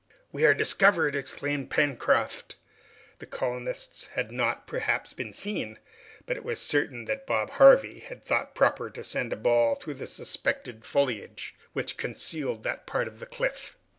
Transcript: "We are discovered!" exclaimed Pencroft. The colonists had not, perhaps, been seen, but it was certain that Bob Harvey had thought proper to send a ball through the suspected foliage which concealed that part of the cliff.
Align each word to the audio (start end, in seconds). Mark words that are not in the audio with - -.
"We 0.31 0.47
are 0.47 0.55
discovered!" 0.55 1.15
exclaimed 1.15 1.69
Pencroft. 1.69 2.55
The 3.19 3.27
colonists 3.27 4.07
had 4.15 4.31
not, 4.31 4.65
perhaps, 4.65 5.13
been 5.13 5.31
seen, 5.31 5.77
but 6.25 6.35
it 6.35 6.43
was 6.43 6.59
certain 6.59 7.05
that 7.05 7.27
Bob 7.27 7.51
Harvey 7.51 7.99
had 7.99 8.23
thought 8.23 8.55
proper 8.55 8.89
to 8.89 9.03
send 9.03 9.31
a 9.31 9.35
ball 9.35 9.75
through 9.75 9.93
the 10.01 10.07
suspected 10.07 10.85
foliage 10.85 11.53
which 11.73 11.97
concealed 11.97 12.63
that 12.63 12.87
part 12.87 13.07
of 13.07 13.19
the 13.19 13.27
cliff. 13.27 13.75